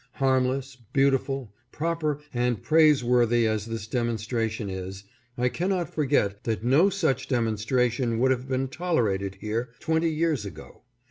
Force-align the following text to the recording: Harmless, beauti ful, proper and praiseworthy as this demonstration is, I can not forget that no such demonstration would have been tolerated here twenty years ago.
Harmless, 0.13 0.75
beauti 0.95 1.19
ful, 1.21 1.53
proper 1.71 2.19
and 2.33 2.63
praiseworthy 2.63 3.45
as 3.45 3.67
this 3.67 3.85
demonstration 3.85 4.67
is, 4.67 5.03
I 5.37 5.47
can 5.47 5.69
not 5.69 5.93
forget 5.93 6.43
that 6.45 6.63
no 6.63 6.89
such 6.89 7.27
demonstration 7.27 8.17
would 8.17 8.31
have 8.31 8.47
been 8.49 8.67
tolerated 8.67 9.35
here 9.41 9.69
twenty 9.79 10.09
years 10.09 10.43
ago. 10.43 10.81